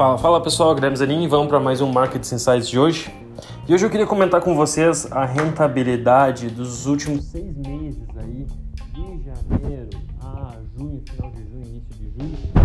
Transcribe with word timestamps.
Fala, 0.00 0.16
fala 0.16 0.42
pessoal, 0.42 0.74
Guilherme 0.74 0.96
Zanin, 0.96 1.28
vamos 1.28 1.48
para 1.48 1.60
mais 1.60 1.82
um 1.82 1.92
Market 1.92 2.22
Insights 2.22 2.70
de 2.70 2.78
hoje. 2.78 3.14
E 3.68 3.74
hoje 3.74 3.84
eu 3.84 3.90
queria 3.90 4.06
comentar 4.06 4.40
com 4.40 4.56
vocês 4.56 5.06
a 5.12 5.26
rentabilidade 5.26 6.48
dos 6.48 6.86
últimos 6.86 7.26
seis 7.26 7.54
meses 7.54 8.08
aí, 8.16 8.46
de 8.94 9.22
janeiro 9.22 9.90
a 10.22 10.56
junho, 10.74 11.02
final 11.04 11.30
de 11.32 11.42
junho, 11.50 11.66
início 11.66 11.94
de 11.96 12.04
julho, 12.18 12.60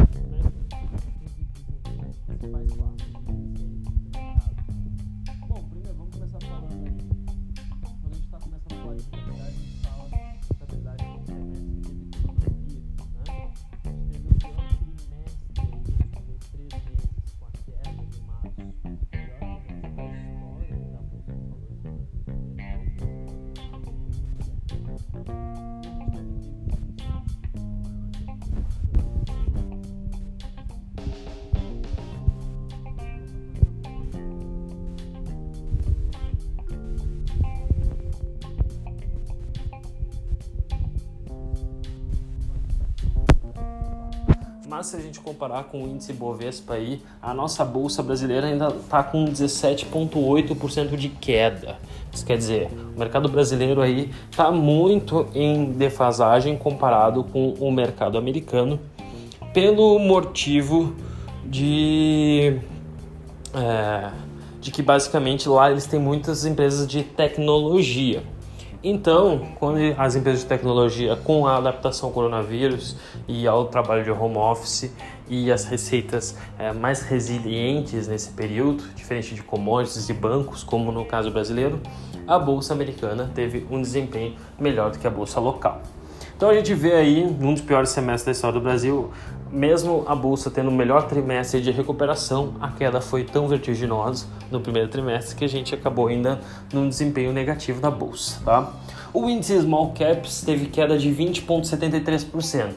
Mas 44.76 44.88
se 44.88 44.98
a 44.98 45.00
gente 45.00 45.22
comparar 45.22 45.64
com 45.64 45.86
o 45.86 45.88
índice 45.88 46.12
Bovespa 46.12 46.74
aí, 46.74 47.02
a 47.22 47.34
nossa 47.34 47.64
bolsa 47.64 48.04
brasileira 48.04 48.48
ainda 48.48 48.68
está 48.68 49.02
com 49.02 49.24
17,8% 49.24 50.98
de 50.98 51.08
queda. 51.08 51.80
Isso 52.12 52.26
quer 52.26 52.38
dizer, 52.38 52.70
o 52.94 53.00
mercado 53.00 53.30
brasileiro 53.30 53.82
aí 53.82 54.12
está 54.30 54.52
muito 54.52 55.30
em 55.34 55.72
defasagem 55.72 56.58
comparado 56.58 57.24
com 57.24 57.54
o 57.54 57.72
mercado 57.72 58.18
americano, 58.18 58.78
pelo 59.54 59.98
motivo 59.98 60.94
de, 61.46 62.60
é, 63.54 64.12
de 64.60 64.72
que 64.72 64.82
basicamente 64.82 65.48
lá 65.48 65.72
eles 65.72 65.86
têm 65.86 66.02
muitas 66.02 66.44
empresas 66.44 66.86
de 66.86 67.02
tecnologia. 67.02 68.24
Então, 68.88 69.42
quando 69.56 69.80
as 69.98 70.16
empresas 70.16 70.42
de 70.42 70.46
tecnologia, 70.46 71.16
com 71.16 71.48
a 71.48 71.58
adaptação 71.58 72.10
ao 72.10 72.14
coronavírus 72.14 72.96
e 73.28 73.48
ao 73.48 73.66
trabalho 73.66 74.04
de 74.04 74.12
home 74.12 74.38
office 74.38 74.94
e 75.28 75.52
as 75.52 75.66
receitas 75.66 76.38
é, 76.60 76.72
mais 76.72 77.02
resilientes 77.02 78.08
nesse 78.08 78.30
período, 78.30 78.84
diferente 78.96 79.34
de 79.34 79.42
commodities 79.42 80.08
e 80.08 80.14
bancos, 80.14 80.64
como 80.64 80.92
no 80.92 81.04
caso 81.04 81.32
brasileiro, 81.32 81.82
a 82.28 82.38
bolsa 82.38 82.76
americana 82.76 83.32
teve 83.34 83.66
um 83.72 83.82
desempenho 83.82 84.36
melhor 84.60 84.92
do 84.92 85.00
que 85.00 85.08
a 85.08 85.10
bolsa 85.10 85.40
local. 85.40 85.82
Então 86.38 86.50
a 86.50 86.54
gente 86.54 86.76
vê 86.76 86.94
aí, 86.94 87.26
num 87.26 87.54
dos 87.54 87.64
piores 87.64 87.90
semestres 87.90 88.26
da 88.26 88.32
história 88.34 88.60
do 88.60 88.64
Brasil, 88.64 89.10
mesmo 89.56 90.04
a 90.06 90.14
bolsa 90.14 90.52
tendo 90.52 90.70
o 90.70 90.74
melhor 90.74 91.04
trimestre 91.08 91.62
de 91.62 91.72
recuperação, 91.72 92.56
a 92.60 92.68
queda 92.68 93.00
foi 93.00 93.24
tão 93.24 93.48
vertiginosa 93.48 94.28
no 94.52 94.60
primeiro 94.60 94.90
trimestre 94.90 95.36
que 95.36 95.46
a 95.46 95.50
gente 95.50 95.74
acabou 95.74 96.08
ainda 96.08 96.42
num 96.74 96.90
desempenho 96.90 97.32
negativo 97.32 97.80
da 97.80 97.90
bolsa, 97.90 98.42
tá? 98.44 98.74
O 99.14 99.30
índice 99.30 99.62
Small 99.62 99.94
Caps 99.98 100.42
teve 100.42 100.66
queda 100.66 100.98
de 100.98 101.10
20,73%. 101.10 102.74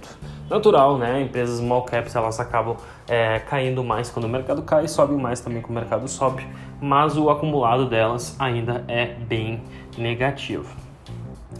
Natural, 0.48 0.96
né? 0.96 1.20
Empresas 1.20 1.58
small 1.58 1.82
caps 1.82 2.16
elas 2.16 2.40
acabam 2.40 2.76
é, 3.06 3.38
caindo 3.40 3.84
mais 3.84 4.08
quando 4.08 4.24
o 4.24 4.28
mercado 4.28 4.62
cai 4.62 4.86
e 4.86 4.88
sobe 4.88 5.14
mais 5.14 5.40
também 5.40 5.60
quando 5.60 5.76
o 5.76 5.80
mercado 5.80 6.08
sobe, 6.08 6.46
mas 6.80 7.18
o 7.18 7.28
acumulado 7.28 7.86
delas 7.86 8.34
ainda 8.38 8.82
é 8.88 9.04
bem 9.06 9.60
negativo 9.98 10.88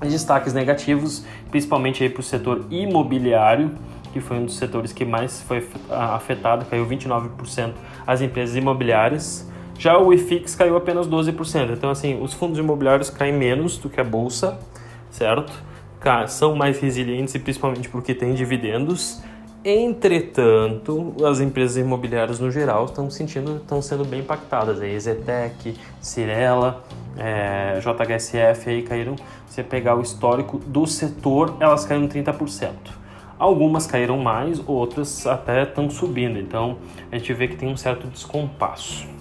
destaques 0.06 0.52
negativos, 0.52 1.24
principalmente 1.50 2.02
aí 2.02 2.10
para 2.10 2.20
o 2.20 2.22
setor 2.22 2.66
imobiliário, 2.70 3.72
que 4.12 4.20
foi 4.20 4.38
um 4.38 4.44
dos 4.44 4.56
setores 4.56 4.92
que 4.92 5.04
mais 5.04 5.42
foi 5.42 5.66
afetado, 5.90 6.64
caiu 6.66 6.86
29% 6.86 7.72
as 8.06 8.20
empresas 8.20 8.56
imobiliárias. 8.56 9.48
Já 9.78 9.96
o 9.98 10.12
IFIX 10.12 10.54
caiu 10.54 10.76
apenas 10.76 11.06
12%. 11.06 11.72
Então, 11.72 11.90
assim, 11.90 12.20
os 12.20 12.34
fundos 12.34 12.58
imobiliários 12.58 13.10
caem 13.10 13.32
menos 13.32 13.78
do 13.78 13.88
que 13.88 14.00
a 14.00 14.04
bolsa, 14.04 14.58
certo? 15.10 15.52
São 16.28 16.56
mais 16.56 16.80
resilientes 16.80 17.34
e 17.34 17.38
principalmente 17.38 17.88
porque 17.88 18.14
têm 18.14 18.34
dividendos. 18.34 19.22
Entretanto, 19.64 21.14
as 21.24 21.40
empresas 21.40 21.76
imobiliárias 21.76 22.38
no 22.38 22.50
geral 22.50 22.86
estão 22.86 23.10
sentindo, 23.10 23.56
estão 23.56 23.82
sendo 23.82 24.04
bem 24.04 24.20
impactadas. 24.20 24.80
A 24.80 24.86
Ezetec, 24.86 25.76
Cirela, 26.00 26.84
é, 27.16 27.78
JHSF 27.80 28.70
aí 28.70 28.82
caíram. 28.82 29.16
Se 29.46 29.62
pegar 29.62 29.96
o 29.96 30.00
histórico 30.00 30.58
do 30.58 30.86
setor, 30.86 31.56
elas 31.60 31.84
caíram 31.84 32.08
30%. 32.08 32.70
Algumas 33.38 33.86
caíram 33.86 34.18
mais, 34.18 34.60
outras 34.66 35.26
até 35.26 35.62
estão 35.62 35.88
subindo. 35.88 36.38
Então 36.38 36.78
a 37.10 37.16
gente 37.16 37.32
vê 37.32 37.48
que 37.48 37.56
tem 37.56 37.68
um 37.68 37.76
certo 37.76 38.06
descompasso. 38.08 39.18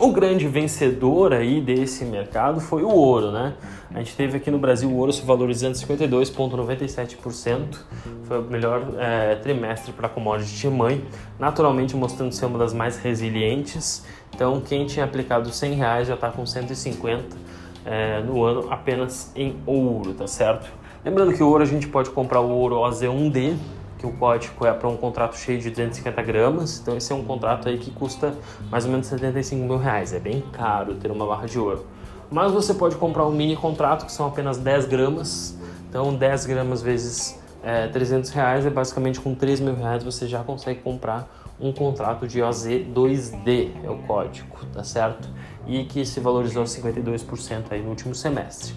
O 0.00 0.12
grande 0.12 0.46
vencedor 0.46 1.32
aí 1.32 1.60
desse 1.60 2.04
mercado 2.04 2.60
foi 2.60 2.84
o 2.84 2.88
ouro, 2.88 3.32
né? 3.32 3.54
A 3.92 3.98
gente 3.98 4.14
teve 4.14 4.36
aqui 4.36 4.48
no 4.48 4.58
Brasil 4.58 4.88
o 4.88 4.96
ouro 4.96 5.12
se 5.12 5.22
valorizando 5.22 5.76
52,97%, 5.76 7.80
foi 8.22 8.38
o 8.38 8.42
melhor 8.42 8.80
é, 8.96 9.34
trimestre 9.34 9.92
para 9.92 10.06
a 10.06 10.10
commodity 10.10 10.68
mãe, 10.68 11.04
naturalmente 11.36 11.96
mostrando 11.96 12.30
ser 12.30 12.46
uma 12.46 12.60
das 12.60 12.72
mais 12.72 12.96
resilientes. 12.96 14.06
Então, 14.32 14.60
quem 14.60 14.86
tinha 14.86 15.04
aplicado 15.04 15.50
100 15.50 15.74
reais 15.74 16.06
já 16.06 16.14
está 16.14 16.30
com 16.30 16.46
150 16.46 17.36
é, 17.84 18.20
no 18.20 18.44
ano 18.44 18.68
apenas 18.70 19.32
em 19.34 19.56
ouro, 19.66 20.14
tá 20.14 20.28
certo? 20.28 20.77
Lembrando 21.04 21.32
que 21.32 21.42
o 21.42 21.48
ouro 21.48 21.62
a 21.62 21.66
gente 21.66 21.86
pode 21.86 22.10
comprar 22.10 22.40
o 22.40 22.50
ouro 22.50 22.76
OZ1D, 22.76 23.56
que 23.98 24.06
o 24.06 24.12
código 24.12 24.66
é 24.66 24.72
para 24.72 24.88
um 24.88 24.96
contrato 24.96 25.36
cheio 25.36 25.60
de 25.60 25.70
250 25.70 26.22
gramas. 26.22 26.80
Então 26.80 26.96
esse 26.96 27.12
é 27.12 27.14
um 27.14 27.24
contrato 27.24 27.68
aí 27.68 27.78
que 27.78 27.90
custa 27.90 28.34
mais 28.70 28.84
ou 28.84 28.90
menos 28.90 29.06
75 29.06 29.64
mil 29.64 29.78
reais. 29.78 30.12
É 30.12 30.18
bem 30.18 30.42
caro 30.52 30.96
ter 30.96 31.10
uma 31.10 31.24
barra 31.24 31.46
de 31.46 31.58
ouro. 31.58 31.86
Mas 32.30 32.52
você 32.52 32.74
pode 32.74 32.96
comprar 32.96 33.26
um 33.26 33.30
mini 33.30 33.56
contrato 33.56 34.06
que 34.06 34.12
são 34.12 34.26
apenas 34.26 34.58
10 34.58 34.86
gramas. 34.86 35.56
Então 35.88 36.14
10 36.14 36.46
gramas 36.46 36.82
vezes 36.82 37.38
é, 37.62 37.86
300 37.88 38.30
reais 38.30 38.66
é 38.66 38.70
basicamente 38.70 39.20
com 39.20 39.34
3 39.34 39.60
mil 39.60 39.74
reais 39.74 40.02
você 40.02 40.26
já 40.26 40.42
consegue 40.42 40.80
comprar 40.80 41.28
um 41.60 41.72
contrato 41.72 42.26
de 42.26 42.40
OZ2D, 42.40 43.70
é 43.82 43.90
o 43.90 43.98
código, 43.98 44.56
tá 44.72 44.84
certo? 44.84 45.28
E 45.66 45.84
que 45.84 46.04
se 46.04 46.20
valorizou 46.20 46.62
52% 46.64 47.64
aí 47.70 47.82
no 47.82 47.90
último 47.90 48.14
semestre. 48.14 48.74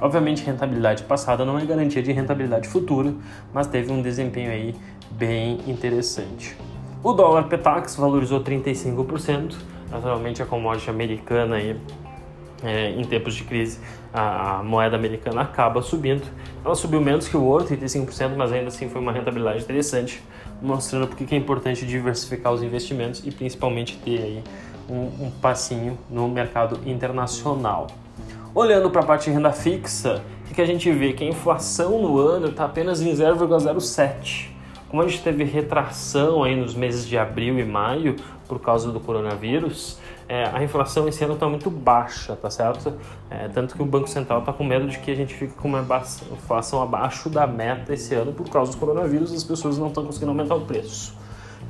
Obviamente, 0.00 0.44
rentabilidade 0.44 1.02
passada 1.02 1.44
não 1.44 1.58
é 1.58 1.64
garantia 1.64 2.02
de 2.02 2.12
rentabilidade 2.12 2.68
futura, 2.68 3.12
mas 3.52 3.66
teve 3.66 3.90
um 3.92 4.00
desempenho 4.00 4.50
aí 4.50 4.74
bem 5.10 5.58
interessante. 5.66 6.56
O 7.02 7.12
dólar 7.12 7.44
Petax 7.44 7.96
valorizou 7.96 8.42
35%, 8.42 9.54
naturalmente 9.90 10.42
a 10.42 10.46
commodity 10.46 10.90
americana 10.90 11.56
aí, 11.56 11.76
é, 12.62 12.90
em 12.90 13.04
tempos 13.04 13.34
de 13.34 13.44
crise, 13.44 13.78
a, 14.12 14.58
a, 14.58 14.62
moeda 14.62 14.96
americana 14.96 15.42
acaba 15.42 15.80
subindo. 15.82 16.22
Ela 16.64 16.74
subiu 16.74 17.00
menos 17.00 17.28
que 17.28 17.36
o 17.36 17.42
ouro, 17.42 17.64
35%, 17.64 18.34
mas 18.36 18.52
ainda 18.52 18.68
assim 18.68 18.88
foi 18.88 19.00
uma 19.00 19.12
rentabilidade 19.12 19.62
interessante, 19.62 20.22
mostrando 20.60 21.06
porque 21.06 21.34
é 21.34 21.38
importante 21.38 21.86
diversificar 21.86 22.52
os 22.52 22.62
investimentos 22.62 23.24
e 23.24 23.30
principalmente 23.30 23.96
ter 23.98 24.20
aí 24.20 24.44
um, 24.88 25.26
um 25.26 25.30
passinho 25.40 25.96
no 26.10 26.28
mercado 26.28 26.80
internacional. 26.84 27.86
Olhando 28.54 28.90
para 28.90 29.02
a 29.02 29.04
parte 29.04 29.26
de 29.26 29.30
renda 29.30 29.52
fixa, 29.52 30.22
o 30.50 30.54
que 30.54 30.62
a 30.62 30.66
gente 30.66 30.90
vê? 30.90 31.12
Que 31.12 31.22
a 31.22 31.26
inflação 31.28 32.00
no 32.00 32.18
ano 32.18 32.48
está 32.48 32.64
apenas 32.64 33.02
em 33.02 33.12
0,07. 33.12 34.48
Como 34.88 35.02
a 35.02 35.06
gente 35.06 35.22
teve 35.22 35.44
retração 35.44 36.42
aí 36.42 36.56
nos 36.56 36.74
meses 36.74 37.06
de 37.06 37.18
abril 37.18 37.58
e 37.58 37.64
maio 37.64 38.16
por 38.48 38.58
causa 38.58 38.90
do 38.90 38.98
coronavírus, 38.98 39.98
é, 40.26 40.44
a 40.44 40.64
inflação 40.64 41.06
esse 41.06 41.22
ano 41.22 41.34
está 41.34 41.46
muito 41.46 41.68
baixa, 41.70 42.34
tá 42.34 42.48
certo? 42.48 42.94
É, 43.30 43.48
tanto 43.48 43.76
que 43.76 43.82
o 43.82 43.86
Banco 43.86 44.08
Central 44.08 44.40
está 44.40 44.52
com 44.52 44.64
medo 44.64 44.88
de 44.88 44.98
que 44.98 45.10
a 45.10 45.14
gente 45.14 45.34
fique 45.34 45.52
com 45.52 45.68
uma 45.68 45.84
inflação 46.32 46.82
abaixo 46.82 47.28
da 47.28 47.46
meta 47.46 47.92
esse 47.92 48.14
ano 48.14 48.32
por 48.32 48.48
causa 48.48 48.72
do 48.72 48.78
coronavírus, 48.78 49.30
as 49.32 49.44
pessoas 49.44 49.76
não 49.76 49.88
estão 49.88 50.06
conseguindo 50.06 50.30
aumentar 50.30 50.54
o 50.54 50.62
preço. 50.62 51.14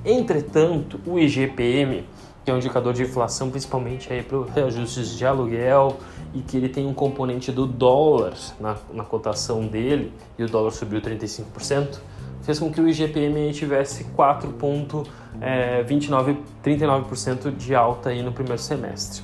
Entretanto, 0.04 1.00
o 1.04 1.18
IGPM 1.18 2.04
que 2.48 2.50
é 2.50 2.54
um 2.54 2.56
indicador 2.56 2.94
de 2.94 3.02
inflação 3.02 3.50
principalmente 3.50 4.10
aí 4.10 4.22
para 4.22 4.42
reajustes 4.54 5.10
de 5.10 5.26
aluguel 5.26 5.98
e 6.32 6.40
que 6.40 6.56
ele 6.56 6.70
tem 6.70 6.86
um 6.86 6.94
componente 6.94 7.52
do 7.52 7.66
dólar 7.66 8.32
na, 8.58 8.74
na 8.90 9.04
cotação 9.04 9.66
dele 9.66 10.14
e 10.38 10.44
o 10.44 10.48
dólar 10.48 10.70
subiu 10.70 10.98
35%, 10.98 11.98
fez 12.40 12.58
com 12.58 12.72
que 12.72 12.80
o 12.80 12.88
IGPM 12.88 13.52
tivesse 13.52 14.04
4,39% 14.16 15.06
é, 15.42 15.84
39% 16.64 17.54
de 17.54 17.74
alta 17.74 18.08
aí 18.08 18.22
no 18.22 18.32
primeiro 18.32 18.62
semestre. 18.62 19.22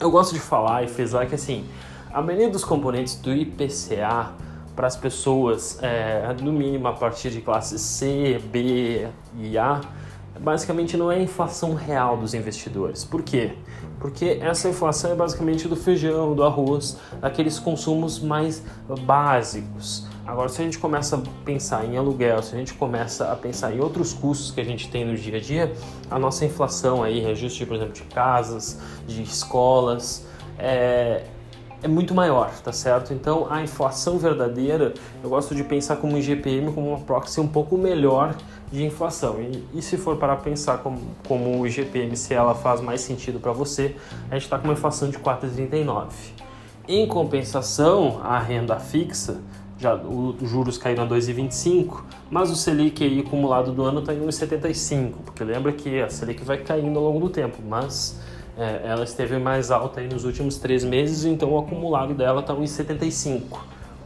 Eu 0.00 0.10
gosto 0.10 0.32
de 0.32 0.40
falar 0.40 0.82
e 0.82 0.88
frisar 0.88 1.28
que 1.28 1.34
assim, 1.34 1.66
a 2.10 2.22
maioria 2.22 2.48
dos 2.48 2.64
componentes 2.64 3.16
do 3.16 3.34
IPCA 3.34 4.30
para 4.74 4.86
as 4.86 4.96
pessoas, 4.96 5.78
é, 5.82 6.34
no 6.40 6.52
mínimo 6.52 6.88
a 6.88 6.94
partir 6.94 7.28
de 7.28 7.42
classe 7.42 7.78
C, 7.78 8.40
B 8.50 9.06
e 9.38 9.58
A, 9.58 9.82
basicamente 10.38 10.96
não 10.96 11.10
é 11.10 11.16
a 11.16 11.22
inflação 11.22 11.74
real 11.74 12.16
dos 12.16 12.34
investidores. 12.34 13.04
Por 13.04 13.22
quê? 13.22 13.52
Porque 13.98 14.38
essa 14.40 14.68
inflação 14.68 15.12
é 15.12 15.14
basicamente 15.14 15.68
do 15.68 15.76
feijão, 15.76 16.34
do 16.34 16.42
arroz, 16.42 16.98
daqueles 17.20 17.58
consumos 17.58 18.18
mais 18.18 18.62
básicos. 19.04 20.06
Agora, 20.26 20.48
se 20.48 20.60
a 20.60 20.64
gente 20.64 20.78
começa 20.78 21.16
a 21.16 21.20
pensar 21.44 21.84
em 21.84 21.96
aluguel, 21.96 22.42
se 22.42 22.54
a 22.54 22.58
gente 22.58 22.74
começa 22.74 23.32
a 23.32 23.36
pensar 23.36 23.74
em 23.74 23.80
outros 23.80 24.12
custos 24.12 24.50
que 24.50 24.60
a 24.60 24.64
gente 24.64 24.88
tem 24.88 25.04
no 25.04 25.16
dia 25.16 25.38
a 25.38 25.40
dia, 25.40 25.72
a 26.10 26.18
nossa 26.18 26.44
inflação 26.44 27.02
aí, 27.02 27.20
reajuste, 27.20 27.66
por 27.66 27.76
exemplo, 27.76 27.94
de 27.94 28.02
casas, 28.02 28.78
de 29.06 29.22
escolas, 29.22 30.26
é, 30.58 31.24
é 31.82 31.88
muito 31.88 32.14
maior, 32.14 32.50
tá 32.62 32.72
certo? 32.72 33.12
Então, 33.14 33.46
a 33.50 33.62
inflação 33.62 34.18
verdadeira, 34.18 34.94
eu 35.22 35.30
gosto 35.30 35.54
de 35.54 35.64
pensar 35.64 35.96
como 35.96 36.18
IGPM 36.18 36.72
como 36.72 36.88
uma 36.88 36.98
proxy 36.98 37.40
um 37.40 37.48
pouco 37.48 37.78
melhor 37.78 38.34
de 38.70 38.84
inflação. 38.84 39.40
E, 39.40 39.78
e 39.78 39.82
se 39.82 39.96
for 39.96 40.16
para 40.16 40.36
pensar 40.36 40.78
como, 40.78 41.00
como 41.26 41.60
o 41.60 41.66
IGPM, 41.66 42.16
se 42.16 42.34
ela 42.34 42.54
faz 42.54 42.80
mais 42.80 43.00
sentido 43.00 43.40
para 43.40 43.52
você, 43.52 43.96
a 44.30 44.34
gente 44.34 44.44
está 44.44 44.58
com 44.58 44.64
uma 44.64 44.74
inflação 44.74 45.08
de 45.08 45.18
4,39. 45.18 46.08
Em 46.86 47.06
compensação, 47.06 48.20
a 48.22 48.38
renda 48.38 48.78
fixa, 48.78 49.40
já 49.78 49.94
os 49.94 50.48
juros 50.48 50.76
caíram 50.76 51.04
a 51.04 51.08
2,25, 51.08 52.02
mas 52.30 52.50
o 52.50 52.56
Selic 52.56 53.02
aí 53.02 53.20
acumulado 53.20 53.72
do 53.72 53.82
ano 53.82 54.00
está 54.00 54.12
em 54.12 54.20
1,75, 54.20 55.12
porque 55.24 55.42
lembra 55.42 55.72
que 55.72 56.00
a 56.02 56.10
Selic 56.10 56.44
vai 56.44 56.58
caindo 56.58 56.98
ao 56.98 57.04
longo 57.06 57.20
do 57.20 57.30
tempo, 57.30 57.58
mas 57.66 58.20
é, 58.60 58.82
ela 58.84 59.04
esteve 59.04 59.38
mais 59.38 59.70
alta 59.70 60.00
aí 60.00 60.08
nos 60.08 60.26
últimos 60.26 60.58
três 60.58 60.84
meses, 60.84 61.24
então 61.24 61.52
o 61.52 61.58
acumulado 61.58 62.12
dela 62.12 62.40
está 62.40 62.54
1,75. 62.54 63.58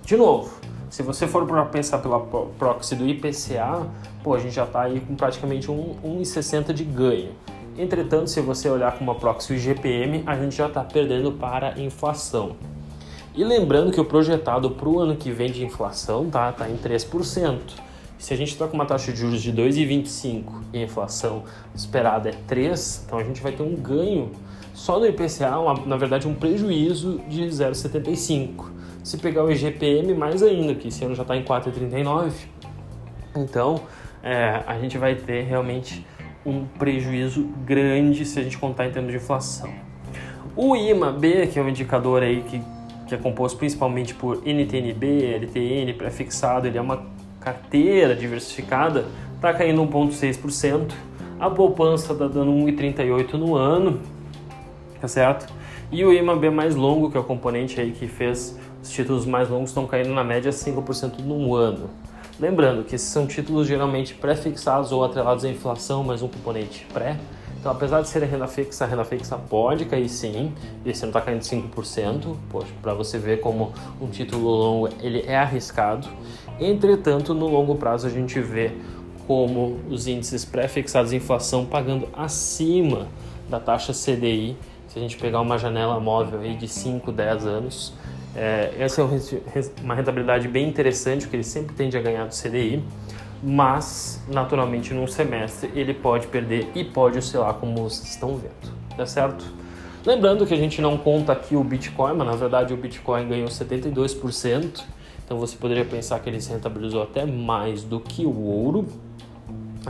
De 0.05 0.17
novo, 0.17 0.61
se 0.89 1.03
você 1.03 1.27
for 1.27 1.45
para 1.45 1.65
pensar 1.65 1.99
pela 1.99 2.21
proxy 2.21 2.95
do 2.95 3.05
IPCA, 3.05 3.85
pô, 4.23 4.33
a 4.33 4.39
gente 4.39 4.55
já 4.55 4.63
está 4.63 4.83
aí 4.83 5.01
com 5.01 5.17
praticamente 5.17 5.67
1,60 5.67 6.73
de 6.73 6.85
ganho. 6.85 7.33
Entretanto, 7.77 8.31
se 8.31 8.41
você 8.41 8.71
olhar 8.71 8.97
com 8.97 9.03
uma 9.03 9.17
proxy 9.17 9.55
IGPM, 9.55 10.23
a 10.25 10.37
gente 10.37 10.55
já 10.55 10.69
está 10.69 10.85
perdendo 10.85 11.33
para 11.33 11.77
inflação. 11.81 12.55
E 13.35 13.43
lembrando 13.43 13.91
que 13.91 14.01
o 14.01 14.05
projetado 14.05 14.71
para 14.71 14.89
o 14.89 15.01
ano 15.01 15.17
que 15.17 15.33
vem 15.33 15.51
de 15.51 15.65
inflação 15.65 16.31
tá, 16.31 16.53
tá 16.53 16.71
em 16.71 16.77
3%. 16.77 17.59
Se 18.19 18.33
a 18.33 18.37
gente 18.37 18.53
está 18.53 18.67
com 18.67 18.75
uma 18.75 18.87
taxa 18.87 19.13
de 19.13 19.19
juros 19.19 19.43
de 19.43 19.53
2,25 19.53 20.45
e 20.73 20.79
a 20.79 20.83
inflação 20.83 21.45
esperada 21.75 22.31
é 22.31 22.33
3, 22.47 23.05
então 23.07 23.19
a 23.19 23.25
gente 23.25 23.43
vai 23.43 23.53
ter 23.53 23.63
um 23.63 23.75
ganho 23.75 24.31
só 24.73 24.99
no 24.99 25.07
IPCA, 25.07 25.59
uma, 25.59 25.75
na 25.87 25.97
verdade 25.97 26.27
um 26.27 26.35
prejuízo 26.35 27.21
de 27.29 27.43
0,75. 27.43 28.67
Se 29.03 29.19
pegar 29.19 29.45
o 29.45 29.51
IGPM, 29.51 30.15
mais 30.15 30.43
ainda, 30.43 30.75
que 30.75 30.89
esse 30.89 31.05
ano 31.05 31.15
já 31.15 31.23
está 31.23 31.37
em 31.37 31.45
4,39. 31.45 32.33
Então 33.37 33.83
é, 34.23 34.63
a 34.67 34.79
gente 34.79 34.97
vai 34.97 35.15
ter 35.15 35.43
realmente 35.43 36.07
um 36.47 36.65
prejuízo 36.65 37.45
grande 37.65 38.25
se 38.25 38.39
a 38.39 38.43
gente 38.43 38.57
contar 38.59 38.87
em 38.87 38.91
termos 38.91 39.11
de 39.11 39.19
inflação. 39.19 39.71
O 40.57 40.77
IMA-B, 40.77 41.49
que 41.49 41.59
é 41.59 41.63
um 41.63 41.69
indicador 41.69 42.23
aí 42.23 42.43
que 42.43 42.63
que 43.07 43.15
é 43.15 43.19
composto 43.19 43.59
principalmente 43.59 44.15
por 44.15 44.43
NTNB, 44.47 45.35
LTN, 45.35 45.93
pré-fixado, 45.95 46.67
ele 46.67 46.79
é 46.79 46.81
uma 46.81 47.07
carteira 47.45 48.17
diversificada, 48.17 49.05
está 49.37 49.53
caindo 49.53 49.83
1,6%. 49.83 50.93
A 51.39 51.51
poupança 51.51 52.13
está 52.13 52.27
dando 52.27 52.51
1,38% 52.53 53.35
no 53.35 53.55
ano, 53.55 54.01
tá 55.01 55.07
certo? 55.07 55.53
E 55.93 56.03
o 56.05 56.13
IMAB 56.13 56.51
mais 56.51 56.75
longo, 56.75 57.11
que 57.11 57.17
é 57.17 57.21
o 57.21 57.25
componente 57.25 57.79
aí 57.81 57.91
que 57.91 58.09
fez 58.09 58.59
os 58.83 58.91
títulos 58.91 59.27
mais 59.27 59.51
longos, 59.51 59.71
estão 59.71 59.87
caindo 59.87 60.15
na 60.15 60.25
média 60.25 60.51
5% 60.51 61.21
no 61.21 61.55
ano. 61.55 61.91
Lembrando 62.41 62.83
que 62.83 62.95
esses 62.95 63.09
são 63.09 63.27
títulos 63.27 63.67
geralmente 63.67 64.15
pré-fixados 64.15 64.91
ou 64.91 65.05
atrelados 65.05 65.45
à 65.45 65.49
inflação, 65.49 66.03
mais 66.03 66.23
um 66.23 66.29
componente 66.29 66.87
pré. 66.93 67.17
Então, 67.61 67.73
apesar 67.73 68.03
de 68.03 68.09
ser 68.09 68.23
renda 68.25 68.47
fixa, 68.47 68.85
a 68.85 68.87
renda 68.87 69.05
fixa 69.05 69.39
pode 69.39 69.87
cair 69.87 70.09
sim, 70.09 70.53
e 70.85 70.91
esse 70.91 71.03
ano 71.03 71.11
está 71.11 71.21
caindo 71.21 71.41
5%, 71.41 72.37
para 72.83 72.93
você 72.93 73.19
ver 73.19 73.41
como 73.41 73.73
um 74.01 74.09
título 74.09 74.49
longo 74.51 74.89
ele 75.01 75.25
é 75.27 75.37
arriscado. 75.37 76.09
Entretanto, 76.61 77.35
no 77.35 77.49
longo 77.49 77.75
prazo 77.75 78.07
a 78.07 78.11
gente 78.11 78.41
vê 78.41 78.73
como 79.27 79.81
os 79.89 80.07
índices 80.07 80.45
pré-fixados 80.45 81.11
de 81.11 81.17
inflação 81.17 81.65
pagando 81.65 82.09
acima 82.13 83.09
da 83.49 83.59
taxa 83.59 83.93
CDI, 83.93 84.57
se 84.89 84.99
a 84.99 85.03
gente 85.03 85.17
pegar 85.17 85.41
uma 85.41 85.59
janela 85.59 85.99
móvel 85.99 86.41
aí 86.41 86.55
de 86.55 86.69
5, 86.69 87.11
10 87.11 87.47
anos. 87.47 87.93
É, 88.37 88.75
essa 88.79 89.01
é 89.01 89.05
uma 89.83 89.95
rentabilidade 89.95 90.49
bem 90.49 90.69
interessante, 90.69 91.23
porque 91.23 91.37
ele 91.37 91.45
sempre 91.45 91.75
tende 91.75 91.97
a 91.97 92.01
ganhar 92.01 92.27
do 92.27 92.35
CDI 92.35 92.83
mas 93.45 94.23
naturalmente 94.27 94.95
num 94.95 95.07
semestre 95.07 95.71
ele 95.75 95.93
pode 95.93 96.27
perder 96.29 96.71
e 96.75 96.83
pode 96.83 97.19
oscilar 97.19 97.53
como 97.55 97.77
vocês 97.77 98.09
estão 98.09 98.37
vendo, 98.37 98.73
tá 98.97 99.05
certo? 99.05 99.45
Lembrando 100.05 100.47
que 100.47 100.55
a 100.55 100.57
gente 100.57 100.81
não 100.81 100.97
conta 100.97 101.33
aqui 101.33 101.55
o 101.55 101.63
Bitcoin, 101.63 102.15
mas 102.17 102.27
na 102.27 102.37
verdade 102.37 102.73
o 102.73 102.77
Bitcoin 102.77 103.29
ganhou 103.29 103.49
72%, 103.49 104.83
então 105.25 105.39
você 105.39 105.57
poderia 105.57 105.85
pensar 105.85 106.21
que 106.21 106.29
ele 106.29 106.41
se 106.41 106.51
rentabilizou 106.51 107.03
até 107.03 107.25
mais 107.25 107.83
do 107.83 107.99
que 107.99 108.27
o 108.27 108.43
ouro, 108.43 108.87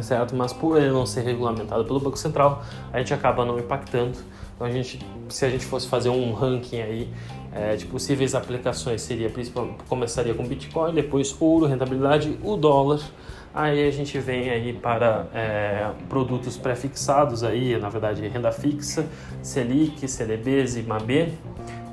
certo? 0.00 0.34
Mas 0.34 0.52
por 0.52 0.78
ele 0.78 0.90
não 0.90 1.04
ser 1.04 1.22
regulamentado 1.22 1.84
pelo 1.84 1.98
Banco 1.98 2.16
Central, 2.16 2.62
a 2.92 2.98
gente 2.98 3.12
acaba 3.12 3.44
não 3.44 3.58
impactando. 3.58 4.16
Então 4.54 4.66
a 4.66 4.70
gente, 4.70 5.04
se 5.28 5.44
a 5.44 5.50
gente 5.50 5.64
fosse 5.66 5.88
fazer 5.88 6.08
um 6.08 6.32
ranking 6.32 6.80
aí 6.80 7.12
é, 7.54 7.76
de 7.76 7.86
possíveis 7.86 8.34
aplicações, 8.34 9.02
seria 9.02 9.30
começaria 9.88 10.34
com 10.34 10.44
Bitcoin, 10.44 10.92
depois 10.92 11.34
ouro, 11.40 11.66
rentabilidade, 11.66 12.38
o 12.42 12.56
dólar 12.56 13.00
Aí 13.54 13.86
a 13.86 13.90
gente 13.92 14.18
vem 14.18 14.50
aí 14.50 14.72
para 14.72 15.28
é, 15.32 15.88
produtos 16.08 16.56
pré-fixados 16.56 17.44
aí, 17.44 17.78
na 17.78 17.88
verdade 17.88 18.26
renda 18.26 18.50
fixa, 18.50 19.06
Selic, 19.44 20.08
CDBs 20.08 20.76
e 20.76 20.82
MAB. 20.82 21.32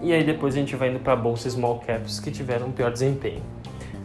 E 0.02 0.12
aí 0.12 0.24
depois 0.24 0.56
a 0.56 0.58
gente 0.58 0.76
vai 0.76 0.90
indo 0.90 0.98
para 0.98 1.16
bolsas 1.16 1.54
small 1.54 1.78
caps 1.86 2.20
que 2.20 2.32
tiveram 2.32 2.70
um 2.70 2.72
pior 2.72 2.92
desempenho. 2.92 3.44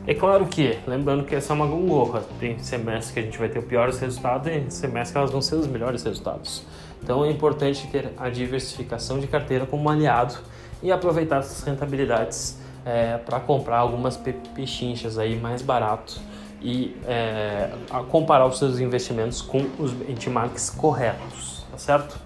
É 0.07 0.13
claro 0.13 0.45
que, 0.45 0.79
lembrando 0.87 1.25
que 1.25 1.35
essa 1.35 1.55
é 1.55 1.57
uma 1.57 1.67
gongorra, 1.67 2.23
tem 2.39 2.59
semestre 2.59 3.15
que 3.15 3.21
a 3.21 3.23
gente 3.23 3.39
vai 3.39 3.49
ter 3.49 3.59
o 3.59 3.63
piores 3.63 3.99
resultados 3.99 4.53
e 4.53 4.71
semestre 4.71 5.15
que 5.15 5.19
elas 5.19 5.31
vão 5.31 5.41
ser 5.41 5.55
os 5.55 5.67
melhores 5.67 6.03
resultados. 6.03 6.63
Então 7.03 7.25
é 7.25 7.31
importante 7.31 7.89
ter 7.89 8.13
a 8.19 8.29
diversificação 8.29 9.19
de 9.19 9.27
carteira 9.27 9.65
como 9.65 9.89
aliado 9.89 10.37
e 10.83 10.93
aproveitar 10.93 11.39
essas 11.39 11.63
rentabilidades 11.63 12.59
é, 12.85 13.19
para 13.19 13.41
comprar 13.41 13.79
algumas 13.79 14.17
pechinchas 14.55 15.19
aí 15.19 15.39
mais 15.39 15.63
barato 15.63 16.21
e 16.63 16.97
é, 17.07 17.71
comparar 18.09 18.47
os 18.47 18.59
seus 18.59 18.79
investimentos 18.79 19.43
com 19.43 19.67
os 19.79 19.93
benchmarks 19.93 20.71
corretos, 20.71 21.67
tá 21.71 21.79
certo? 21.79 22.19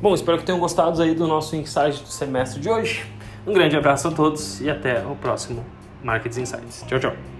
Bom, 0.00 0.14
espero 0.14 0.38
que 0.38 0.44
tenham 0.44 0.58
gostado 0.58 1.00
aí 1.00 1.14
do 1.14 1.26
nosso 1.26 1.56
insight 1.56 2.02
do 2.02 2.08
semestre 2.08 2.60
de 2.60 2.68
hoje. 2.68 3.06
Um 3.46 3.52
grande 3.52 3.76
abraço 3.76 4.08
a 4.08 4.10
todos 4.10 4.60
e 4.60 4.68
até 4.68 5.04
o 5.04 5.14
próximo 5.16 5.64
Markets 6.02 6.38
Insights. 6.38 6.84
Tchau, 6.86 6.98
tchau. 6.98 7.33